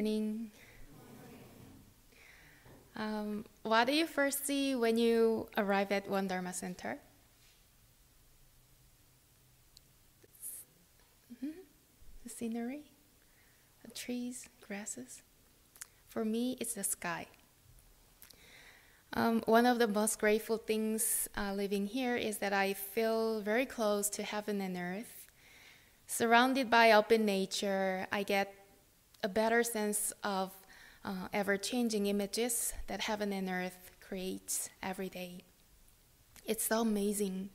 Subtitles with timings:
[0.00, 0.50] morning.
[2.96, 6.98] Um, what do you first see when you arrive at Won Dharma Center?
[11.34, 11.52] Mhm.
[12.22, 12.84] The scenery,
[13.84, 15.22] the trees, grasses.
[16.08, 17.26] For me, it's the sky.
[19.12, 23.66] Um, one of the most grateful things uh, living here is that I feel very
[23.66, 25.26] close to heaven and earth.
[26.06, 28.59] Surrounded by open nature, I get
[29.22, 30.52] a better sense of
[31.04, 35.44] uh, ever changing images that heaven and earth creates every day.
[36.44, 37.50] It's so amazing.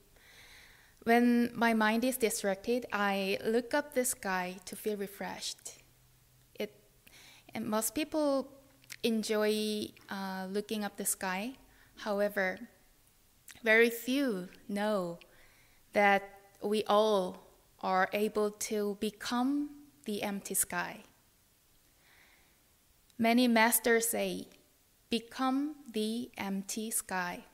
[1.04, 5.84] When my mind is distracted, I look up the sky to feel refreshed.
[6.60, 6.74] It,
[7.54, 8.50] and most people
[9.04, 11.54] enjoy uh, looking up the sky.
[11.98, 12.58] However,
[13.64, 15.20] very few know
[15.94, 16.24] that
[16.62, 17.46] we all
[17.82, 19.70] are able to become
[20.06, 21.04] the empty sky.
[23.18, 24.48] Many masters say,
[25.10, 27.46] become the empty sky.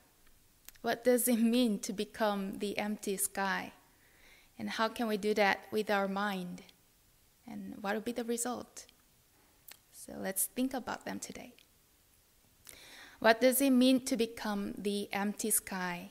[0.81, 3.73] What does it mean to become the empty sky?
[4.58, 6.64] And how can we do that with our mind?
[7.48, 8.86] And what will be the result?
[9.92, 11.53] So let's think about them today.
[13.20, 16.09] What does it mean to become the empty sky?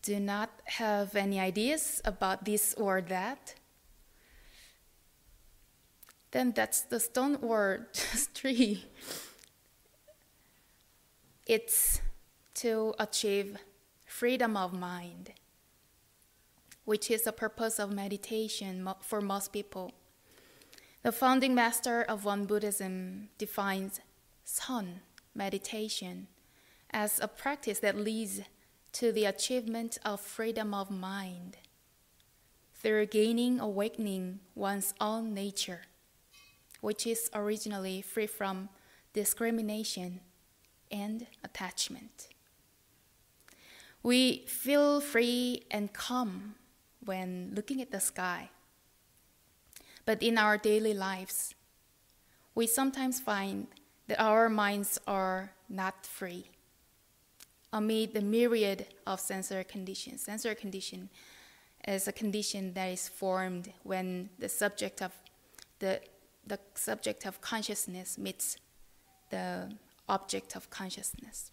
[0.00, 3.54] Do not have any ideas about this or that?
[6.36, 7.88] Then that's the stone or
[8.34, 8.84] tree.
[11.46, 12.02] It's
[12.56, 13.56] to achieve
[14.04, 15.32] freedom of mind,
[16.84, 19.92] which is the purpose of meditation for most people.
[21.02, 24.00] The founding master of Won Buddhism defines
[24.46, 25.00] Seon
[25.34, 26.26] meditation
[26.90, 28.42] as a practice that leads
[28.92, 31.56] to the achievement of freedom of mind
[32.74, 35.80] through gaining awakening one's own nature,
[36.86, 38.68] which is originally free from
[39.12, 40.20] discrimination
[40.92, 42.28] and attachment.
[44.02, 46.54] We feel free and calm
[47.04, 48.50] when looking at the sky
[50.06, 51.54] but in our daily lives,
[52.54, 53.66] we sometimes find
[54.06, 56.48] that our minds are not free
[57.72, 60.22] amid the myriad of sensory conditions.
[60.22, 61.10] Sensory condition
[61.86, 65.12] is a condition that is formed when the subject of
[65.80, 66.00] the,
[66.46, 68.56] the subject of consciousness meets
[69.30, 69.72] the
[70.08, 71.50] object of consciousness.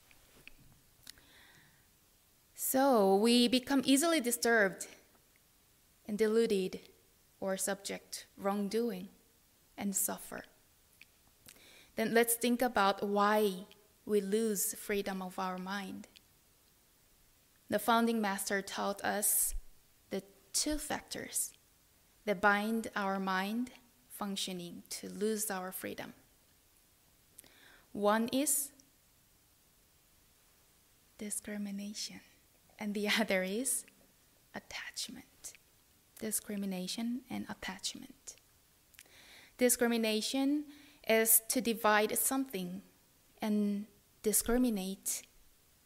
[2.56, 4.88] So we become easily disturbed
[6.08, 6.80] and deluded
[7.40, 9.10] or subject wrongdoing
[9.78, 10.44] and suffer.
[11.96, 13.66] Then let's think about why
[14.06, 16.08] we lose freedom of our mind.
[17.70, 19.56] The founding master taught us
[20.10, 20.24] the
[20.54, 21.52] two factors
[22.26, 23.72] that bind our mind
[24.24, 26.14] functioning to lose our freedom.
[27.92, 28.72] One is
[31.18, 32.22] discrimination,
[32.80, 33.86] and the other is
[34.56, 35.26] attachment
[36.24, 38.38] discrimination, and attachment.
[39.58, 40.64] Discrimination
[41.06, 42.82] is to divide something
[43.42, 43.86] and
[44.22, 45.24] discriminate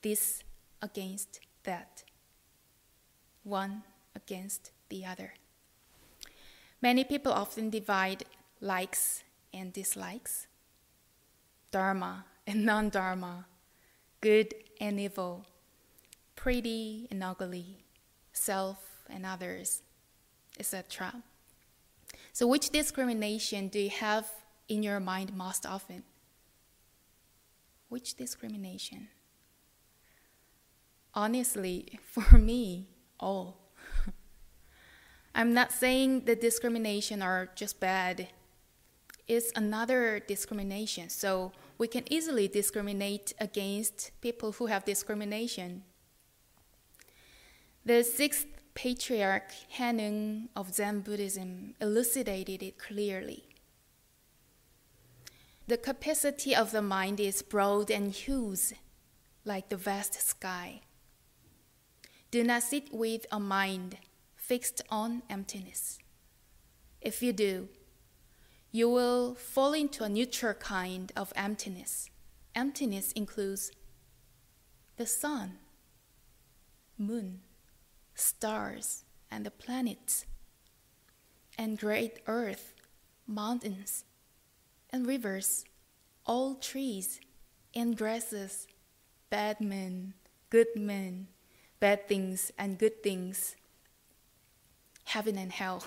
[0.04, 0.44] this
[0.80, 2.04] against that,
[3.44, 3.82] one
[4.16, 5.34] against the other.
[6.82, 8.24] Many people often divide
[8.62, 9.24] likes
[9.54, 10.48] and dislikes,
[11.72, 13.46] dharma and non dharma,
[14.22, 15.46] good and evil,
[16.36, 17.84] pretty and ugly,
[18.32, 19.82] self and others
[20.60, 21.24] etc.
[22.34, 24.30] So, which discrimination do you have
[24.68, 26.04] in your mind most often?
[27.90, 29.08] Which discrimination?
[31.14, 32.88] Honestly, for me,
[33.20, 33.58] all.
[35.38, 38.30] I'm not saying the discrimination are just bad.
[39.28, 41.10] It's another discrimination.
[41.10, 45.84] So we can easily discriminate against people who have discrimination.
[47.86, 53.44] The sixth patriarch Huineng of Zen Buddhism elucidated it clearly.
[55.68, 58.74] The capacity of the mind is broad and huge,
[59.46, 60.82] like the vast sky.
[62.32, 63.98] Do not sit with a mind
[64.48, 66.00] fixed on emptiness.
[67.02, 67.68] If you do,
[68.72, 72.10] you will fall into a neutral kind of emptiness.
[72.56, 73.72] Emptiness includes
[74.96, 75.58] the sun,
[76.98, 77.42] moon,
[78.16, 80.26] stars, and the planets,
[81.58, 82.74] and great earth,
[83.28, 84.06] mountains,
[84.92, 85.66] and rivers,
[86.26, 87.20] all trees
[87.76, 88.66] and grasses,
[89.30, 90.14] bad men,
[90.50, 91.28] good men,
[91.82, 93.58] bad things and good things,
[95.08, 95.84] heaven and hell.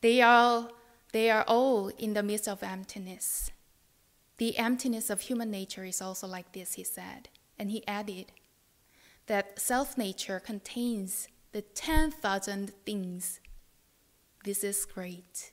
[0.00, 0.70] They are
[1.12, 3.50] They are all in the midst of emptiness.
[4.36, 7.28] The emptiness of human nature is also like this, he said.
[7.58, 8.32] And he added
[9.26, 13.40] that self nature contains the 10,000 things.
[14.44, 15.50] This is great.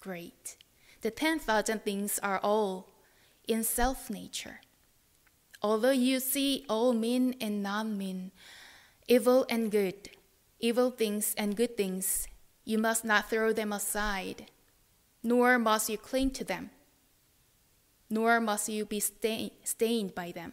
[0.00, 0.56] Great.
[1.02, 2.92] The 10,000 things are all
[3.46, 4.60] in self nature.
[5.62, 8.32] Although you see all mean and non mean,
[9.06, 10.10] evil and good,
[10.62, 12.28] evil things and good things,
[12.64, 14.46] you must not throw them aside,
[15.22, 16.70] nor must you cling to them,
[18.08, 20.52] nor must you be stained by them.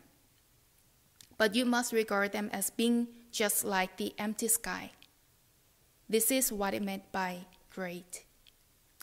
[1.37, 4.91] But you must regard them as being just like the empty sky.
[6.09, 8.25] This is what it meant by great,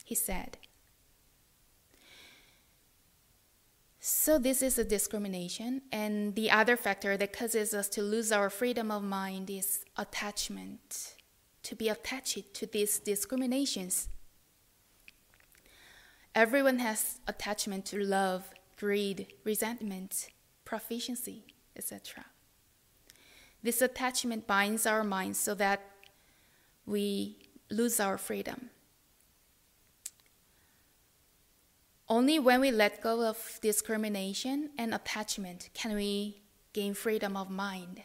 [0.05, 0.59] he said.
[4.09, 5.83] So, this is a discrimination.
[5.91, 11.17] And the other factor that causes us to lose our freedom of mind is attachment,
[11.65, 14.09] to be attached to these discriminations.
[16.37, 18.49] Everyone has attachment to love,
[18.79, 20.29] greed, resentment,
[20.65, 21.43] proficiency,
[21.75, 22.27] etc.
[23.61, 25.81] This attachment binds our minds so that
[26.87, 27.39] we
[27.71, 28.71] lose our freedom.
[32.09, 36.43] Only when we let go of discrimination and attachment can we
[36.73, 38.03] gain freedom of mind.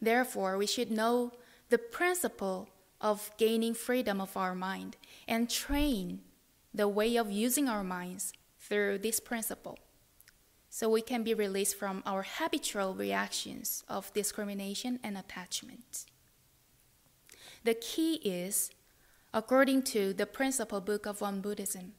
[0.00, 1.32] Therefore, we should know
[1.68, 2.70] the principle
[3.00, 4.96] of gaining freedom of our mind
[5.28, 6.20] and train
[6.72, 9.78] the way of using our minds through this principle
[10.70, 16.06] so we can be released from our habitual reactions of discrimination and attachment.
[17.64, 18.70] The key is,
[19.34, 21.92] according to the principle book of Won Buddhism,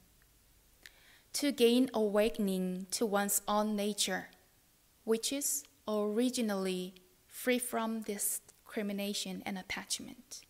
[1.34, 4.28] to gain awakening to one's own nature,
[5.04, 6.94] which is originally
[7.26, 10.42] free from discrimination and attachment.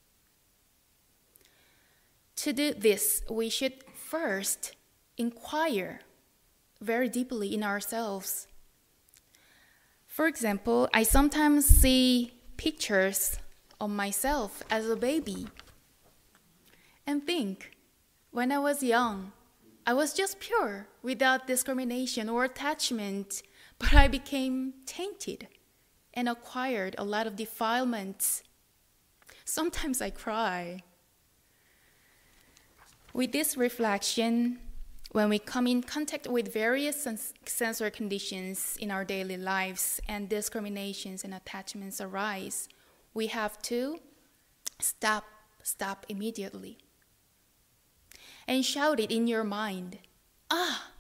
[2.37, 4.75] To do this, we should first
[5.17, 6.01] inquire
[6.81, 8.49] very deeply in ourselves.
[10.07, 13.39] For example, I sometimes see pictures
[13.81, 15.47] of myself as a baby
[17.07, 17.77] and think,
[18.31, 19.33] when I was young,
[19.85, 23.43] I was just pure without discrimination or attachment,
[23.79, 25.49] but I became tainted
[26.15, 28.45] and acquired a lot of defilements.
[29.45, 30.83] Sometimes I cry.
[33.13, 34.61] With this reflection,
[35.11, 40.29] when we come in contact with various sens- sensory conditions in our daily lives and
[40.29, 42.69] discriminations and attachments arise,
[43.15, 43.99] we have to
[44.79, 45.25] stop,
[45.63, 46.79] stop immediately
[48.47, 49.99] and shout it in your mind
[50.55, 50.91] Ah,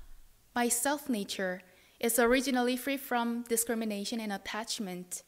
[0.55, 1.61] my self nature
[2.01, 5.23] is originally free from discrimination and attachment,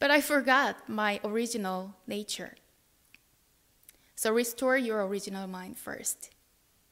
[0.00, 2.56] but I forgot my original nature.
[4.16, 6.30] So restore your original mind first.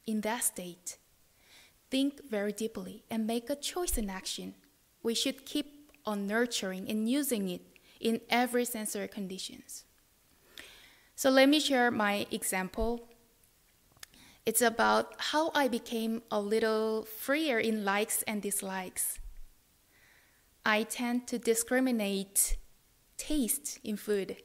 [0.07, 0.99] In that state,
[1.91, 4.55] think very deeply and make a choice in action.
[5.03, 7.63] We should keep on nurturing and using it
[7.99, 9.87] in every sensory conditions.
[11.17, 13.09] So let me share my example
[14.47, 19.19] it's about how I became a little freer in likes and dislikes.
[20.65, 22.57] I tend to discriminate
[23.17, 24.37] taste in food.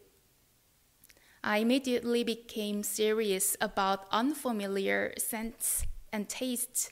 [1.43, 6.89] I immediately became serious about unfamiliar scents and tastes,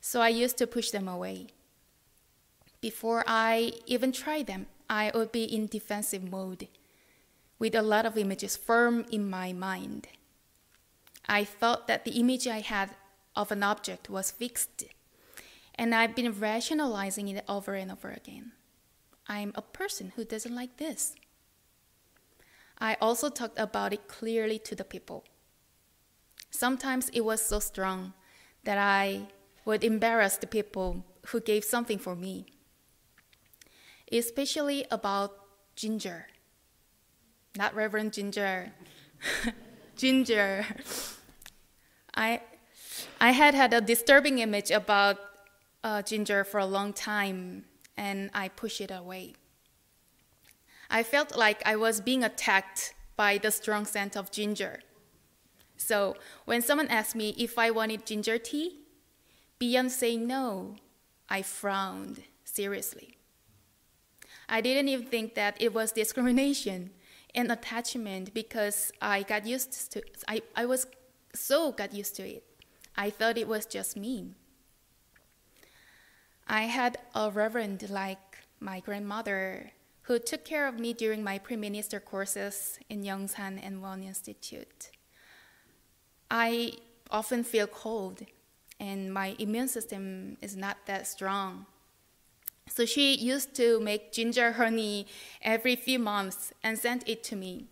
[0.00, 1.48] so I used to push them away.
[2.80, 6.68] Before I even try them, I would be in defensive mode,
[7.58, 10.08] with a lot of images firm in my mind.
[11.28, 12.90] I thought that the image I had
[13.34, 14.84] of an object was fixed,
[15.74, 18.52] and I've been rationalizing it over and over again.
[19.28, 21.14] I'm a person who doesn't like this.
[22.78, 25.24] I also talked about it clearly to the people.
[26.50, 28.12] Sometimes it was so strong
[28.64, 29.28] that I
[29.64, 32.46] would embarrass the people who gave something for me,
[34.10, 35.38] especially about
[35.76, 36.26] ginger.
[37.56, 38.72] Not Reverend Ginger.
[39.96, 40.66] ginger.
[42.14, 42.40] I,
[43.20, 45.18] I had had a disturbing image about
[45.84, 47.64] uh, ginger for a long time,
[47.96, 49.34] and I pushed it away.
[50.90, 54.80] I felt like I was being attacked by the strong scent of ginger.
[55.76, 58.80] So when someone asked me if I wanted ginger tea,
[59.58, 60.76] beyond saying no,
[61.28, 63.16] I frowned seriously.
[64.48, 66.90] I didn't even think that it was discrimination
[67.34, 70.86] and attachment because I got used to I, I was
[71.34, 72.44] so got used to it.
[72.96, 74.34] I thought it was just me.
[76.46, 79.72] I had a reverend like my grandmother
[80.02, 84.90] who took care of me during my pre-minister courses in Yongsan and Won Institute.
[86.30, 86.72] I
[87.10, 88.22] often feel cold,
[88.80, 91.66] and my immune system is not that strong.
[92.68, 95.06] So she used to make ginger honey
[95.42, 97.68] every few months and sent it to me.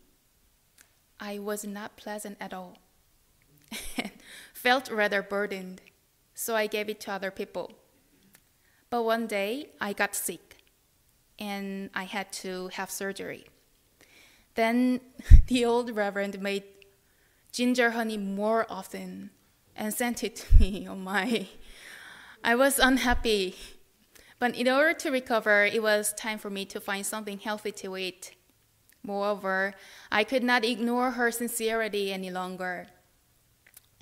[1.19, 2.79] I was not pleasant at all
[4.53, 5.81] felt rather burdened,
[6.35, 7.73] so I gave it to other people.
[8.89, 10.57] But one day I got sick
[11.39, 13.47] and I had to have surgery.
[14.55, 15.01] Then
[15.47, 16.65] the old reverend made
[17.53, 19.31] ginger honey more often
[19.77, 20.87] and sent it to me.
[20.91, 21.49] Oh my.
[22.43, 23.55] I was unhappy.
[24.41, 27.97] But in order to recover, it was time for me to find something healthy to
[27.99, 28.35] eat.
[29.05, 29.75] Moreover,
[30.11, 32.87] I could not ignore her sincerity any longer.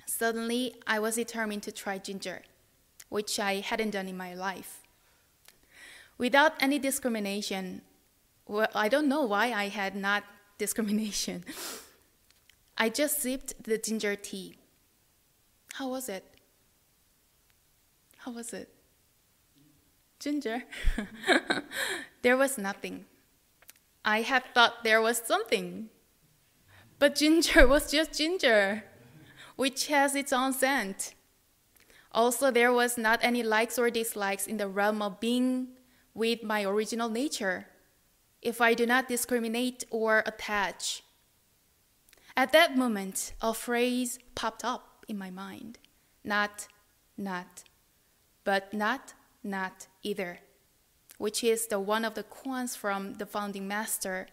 [0.05, 2.43] Suddenly, I was determined to try ginger,
[3.09, 4.81] which I hadn't done in my life.
[6.17, 7.81] Without any discrimination,
[8.47, 10.23] well, I don't know why I had not
[10.57, 11.43] discrimination.
[12.77, 14.55] I just sipped the ginger tea.
[15.73, 16.23] How was it?
[18.19, 18.78] How was it?
[20.19, 20.63] Ginger?
[22.21, 23.05] there was nothing.
[24.03, 25.89] I had thought there was something.
[26.99, 28.83] But ginger was just ginger,
[29.55, 31.13] which has its own scent.
[32.11, 35.69] Also, there was not any likes or dislikes in the realm of being
[36.13, 37.67] with my original nature
[38.41, 41.03] if I do not discriminate or attach.
[42.35, 45.77] At that moment, a phrase popped up in my mind
[46.23, 46.67] not,
[47.17, 47.63] not,
[48.43, 50.39] but not, not either,
[51.17, 54.27] which is the one of the koans from the founding master.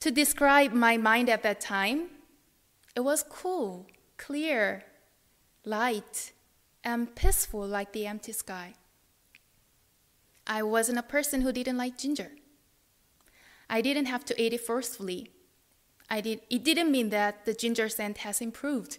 [0.00, 2.10] To describe my mind at that time,
[2.94, 4.84] it was cool, clear,
[5.64, 6.32] light,
[6.84, 8.74] and peaceful like the empty sky.
[10.46, 12.30] I wasn't a person who didn't like ginger.
[13.68, 15.30] I didn't have to eat it forcefully.
[16.08, 18.98] I did, it didn't mean that the ginger scent has improved.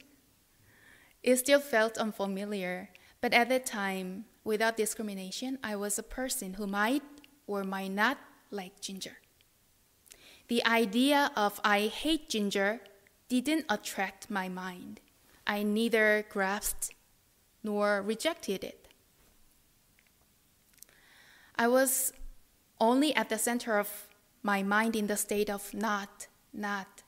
[1.24, 6.65] It still felt unfamiliar, but at that time, without discrimination, I was a person who
[6.65, 7.03] might
[7.46, 8.18] or might not
[8.50, 9.18] like ginger.
[10.48, 12.82] The idea of I hate ginger
[13.29, 15.01] didn't attract my mind.
[15.46, 16.96] I neither grasped
[17.63, 18.88] nor rejected it.
[21.56, 22.12] I was
[22.82, 24.08] only at the center of
[24.41, 27.03] my mind in the state of not, not,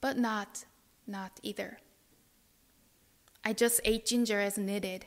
[0.00, 0.64] but not,
[1.06, 1.78] not either.
[3.44, 5.04] I just ate ginger as needed.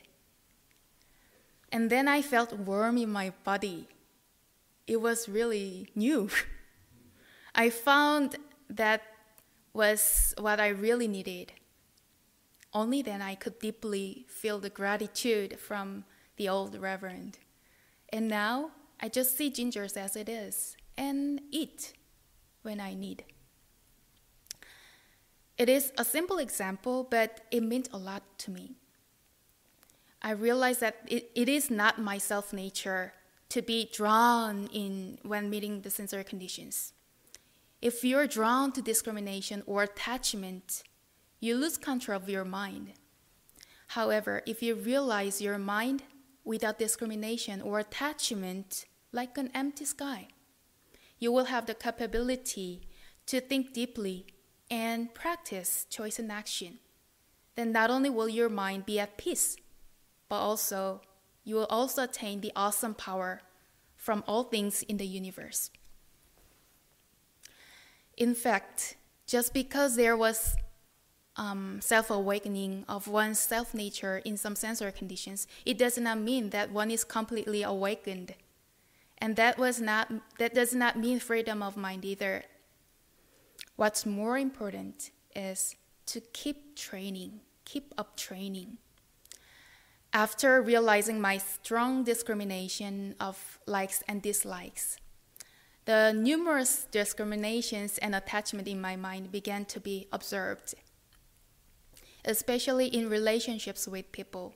[1.71, 3.87] And then I felt warm in my body.
[4.87, 6.29] It was really new.
[7.55, 8.37] I found
[8.69, 9.01] that
[9.73, 11.53] was what I really needed.
[12.73, 16.05] Only then I could deeply feel the gratitude from
[16.37, 17.39] the old reverend.
[18.09, 21.93] And now I just see gingers as it is and eat
[22.61, 23.23] when I need.
[25.57, 28.78] It is a simple example, but it meant a lot to me.
[30.21, 33.13] I realized that it, it is not my self nature
[33.49, 36.93] to be drawn in when meeting the sensory conditions.
[37.81, 40.83] If you're drawn to discrimination or attachment,
[41.39, 42.93] you lose control of your mind.
[43.87, 46.03] However, if you realize your mind
[46.43, 50.27] without discrimination or attachment like an empty sky,
[51.17, 52.81] you will have the capability
[53.25, 54.27] to think deeply
[54.69, 56.79] and practice choice and action.
[57.55, 59.57] Then not only will your mind be at peace,
[60.29, 61.01] but also
[61.43, 63.41] you will also attain the awesome power
[63.95, 65.71] from all things in the universe.
[68.15, 68.95] In fact,
[69.25, 70.55] just because there was
[71.35, 76.51] um, self awakening of one's self nature in some sensory conditions, it does not mean
[76.51, 78.35] that one is completely awakened
[79.19, 82.43] and that was not that does not mean freedom of mind either.
[83.75, 85.75] What's more important is
[86.07, 88.77] to keep training, keep up training.
[90.11, 94.97] After realizing my strong discrimination of likes and dislikes,
[95.85, 100.73] the numerous discriminations and attachment in my mind began to be observed,
[102.25, 104.55] especially in relationships with people.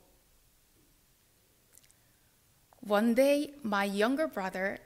[2.80, 4.78] One day, my younger brother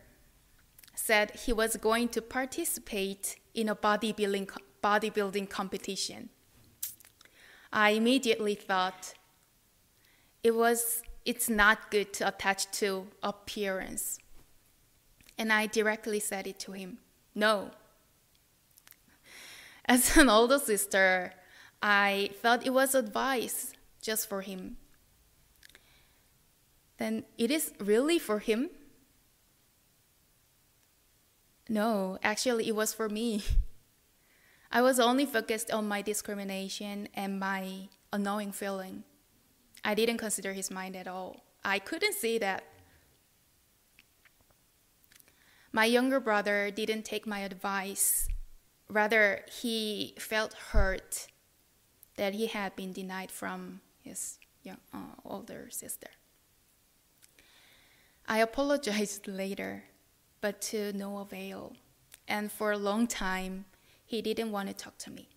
[0.94, 4.50] said he was going to participate in a bodybuilding,
[4.82, 6.28] bodybuilding competition.
[7.72, 9.14] I immediately thought
[10.42, 14.18] it was it's not good to attach to appearance.
[15.36, 16.98] And I directly said it to him.
[17.34, 17.70] No.
[19.84, 21.32] As an older sister,
[21.82, 24.76] I felt it was advice just for him
[26.98, 28.70] then it is really for him?
[31.68, 33.42] No, actually, it was for me.
[34.72, 39.04] I was only focused on my discrimination and my annoying feeling.
[39.88, 41.46] I didn't consider his mind at all.
[41.64, 42.62] I couldn't see that.
[45.72, 48.28] My younger brother didn't take my advice.
[48.90, 51.28] Rather, he felt hurt
[52.16, 56.10] that he had been denied from his young, uh, older sister.
[58.26, 59.84] I apologized later,
[60.42, 61.76] but to no avail.
[62.28, 63.64] And for a long time,
[64.04, 65.30] he didn't want to talk to me.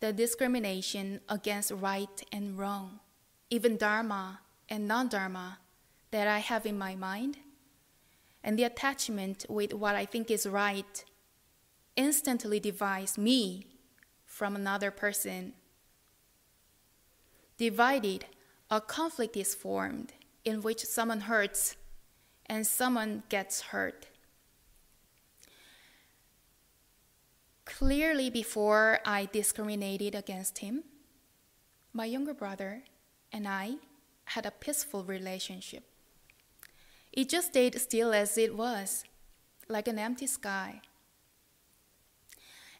[0.00, 3.00] The discrimination against right and wrong,
[3.50, 5.58] even Dharma and non Dharma,
[6.10, 7.38] that I have in my mind,
[8.44, 11.04] and the attachment with what I think is right
[11.96, 13.66] instantly divides me
[14.24, 15.54] from another person.
[17.56, 18.26] Divided,
[18.70, 20.12] a conflict is formed
[20.44, 21.76] in which someone hurts
[22.46, 24.06] and someone gets hurt.
[27.78, 30.82] Clearly, before I discriminated against him,
[31.92, 32.82] my younger brother
[33.32, 33.76] and I
[34.24, 35.84] had a peaceful relationship.
[37.12, 39.04] It just stayed still as it was,
[39.68, 40.80] like an empty sky.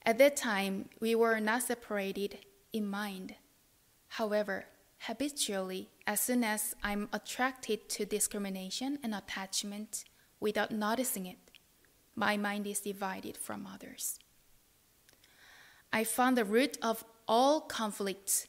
[0.05, 2.38] At that time, we were not separated
[2.73, 3.37] in mind.
[4.09, 4.64] However,
[4.99, 10.02] habitually, as soon as I'm attracted to discrimination and attachment
[10.40, 11.38] without noticing it,
[12.17, 14.19] my mind is divided from others.
[15.92, 18.47] I found the root of all conflicts,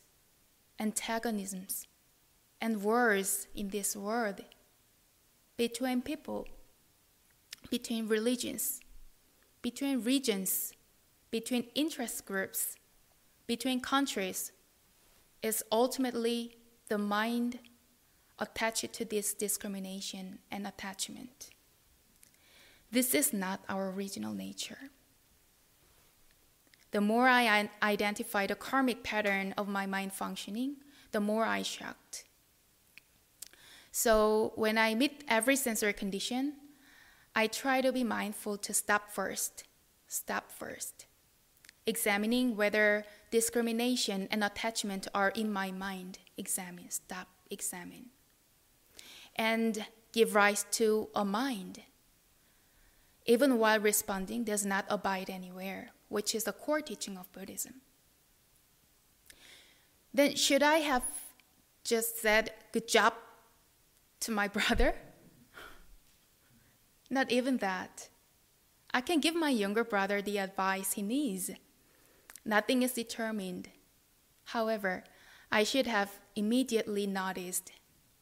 [0.80, 1.88] antagonisms,
[2.62, 4.42] and wars in this world
[5.58, 6.48] between people,
[7.70, 8.80] between religions,
[9.62, 10.74] between regions,
[11.32, 12.76] between interest groups,
[13.48, 14.52] between countries,
[15.42, 16.56] is ultimately
[16.88, 17.60] the mind
[18.40, 21.50] attached to this discrimination and attachment.
[22.92, 24.90] This is not our original nature.
[26.92, 30.78] The more I identify the karmic pattern of my mind functioning,
[31.12, 32.26] the more I shocked.
[33.92, 36.54] So when I meet every sensory condition,
[37.36, 39.64] I try to be mindful to stop first,
[40.08, 41.06] stop first,
[41.86, 46.20] examining whether discrimination and attachment are in my mind.
[46.38, 48.08] Examine, stop, examine.
[49.36, 51.82] And give rise to a mind.
[53.26, 57.76] Even while responding, does not abide anywhere, which is the core teaching of Buddhism.
[60.14, 61.04] Then, should I have
[61.84, 63.14] just said, Good job
[64.22, 64.96] to my brother?
[67.10, 68.10] Not even that.
[68.94, 71.52] I can give my younger brother the advice he needs
[72.46, 73.70] Nothing is determined.
[74.46, 75.04] However,
[75.52, 77.72] I should have immediately noticed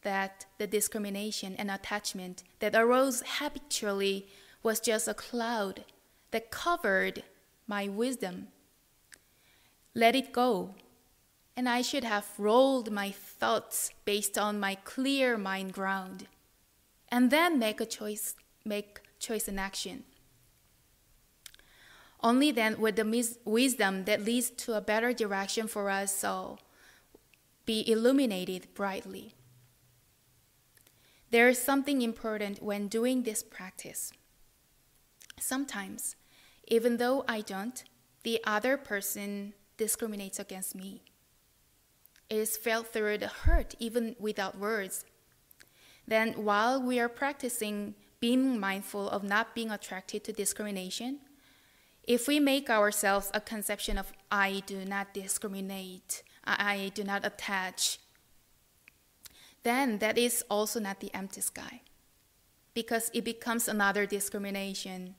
[0.02, 4.28] that the discrimination and attachment that arose habitually
[4.64, 5.86] was just a cloud
[6.32, 7.24] that covered
[7.68, 8.48] my wisdom.
[9.94, 10.76] Let it go.
[11.56, 16.28] And I should have rolled my thoughts based on my clear mind ground
[17.10, 20.04] and then make a choice, make choice and action.
[22.22, 26.60] Only then would the wisdom that leads to a better direction for us all
[27.66, 29.34] be illuminated brightly.
[31.30, 34.12] There is something important when doing this practice.
[35.40, 36.16] Sometimes,
[36.68, 37.84] even though I don't,
[38.24, 41.02] the other person discriminates against me.
[42.30, 45.06] It is felt through the hurt, even without words.
[46.06, 51.20] Then, while we are practicing being mindful of not being attracted to discrimination,
[52.04, 58.00] if we make ourselves a conception of I do not discriminate, I do not attach,
[59.64, 61.82] then that is also not the empty sky
[62.74, 65.16] because it becomes another discrimination.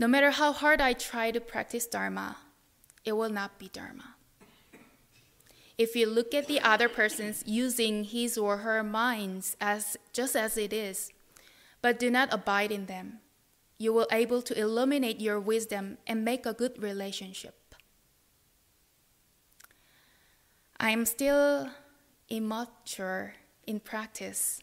[0.00, 2.38] No matter how hard I try to practice Dharma,
[3.04, 4.14] it will not be Dharma.
[5.76, 10.56] If you look at the other person's using his or her minds as just as
[10.56, 11.12] it is,
[11.82, 13.20] but do not abide in them,
[13.76, 17.74] you will able to illuminate your wisdom and make a good relationship.
[20.78, 21.68] I am still
[22.30, 23.34] immature
[23.66, 24.62] in practice.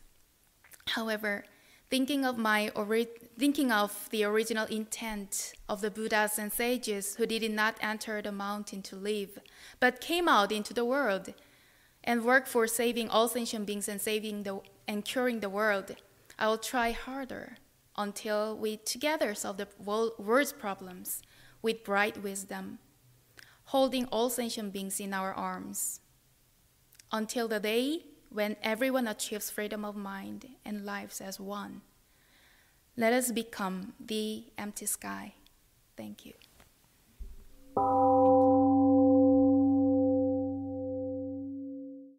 [0.98, 1.46] However,
[1.92, 7.26] thinking of my ori- thinking of the original intent of the Buddhas and sages who
[7.28, 9.38] did not enter the mountain to live,
[9.80, 11.34] but came out into the world
[12.04, 15.96] and worked for saving all sentient beings and saving the and curing the world,
[16.40, 17.58] I will try harder
[17.98, 21.22] until we together solve the world's problems
[21.62, 22.80] with bright wisdom,
[23.66, 26.00] holding all sentient beings in our arms,
[27.12, 31.82] until the day when everyone achieves freedom of mind and lives as one.
[33.00, 35.36] Let us become the empty sky.
[35.96, 36.34] Thank you.